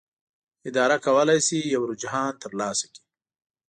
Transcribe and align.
اداره 0.69 0.97
کولی 1.05 1.39
شي 1.47 1.59
یو 1.73 1.81
رجحان 1.91 2.31
ترلاسه 2.43 2.85
کړي. 2.93 3.03